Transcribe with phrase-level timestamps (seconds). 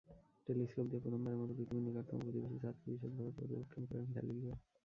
[0.47, 4.55] Telescope দিয়ে প্রথমবারের মতো পৃথিবীর নিকটতম প্রতিবেশী চাঁদকে বিশদভাবে পর্যবেক্ষণ করেন গ্যালিলিও।